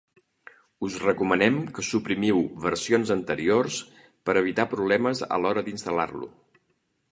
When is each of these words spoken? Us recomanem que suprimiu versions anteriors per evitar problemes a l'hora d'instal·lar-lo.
Us 0.85 0.95
recomanem 1.01 1.59
que 1.75 1.83
suprimiu 1.87 2.41
versions 2.63 3.13
anteriors 3.17 3.77
per 4.29 4.37
evitar 4.43 4.67
problemes 4.75 5.25
a 5.37 5.41
l'hora 5.45 5.67
d'instal·lar-lo. 5.69 6.35